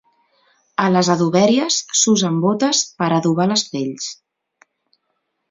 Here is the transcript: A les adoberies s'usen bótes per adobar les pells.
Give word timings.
A 0.85 0.85
les 0.93 1.11
adoberies 1.15 1.77
s'usen 1.99 2.39
bótes 2.47 2.81
per 3.03 3.11
adobar 3.19 3.47
les 3.53 3.67
pells. 3.77 4.09